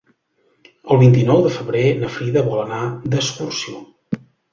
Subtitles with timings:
[0.95, 2.79] El vint-i-nou de febrer na Frida vol anar
[3.15, 3.75] d'excursió.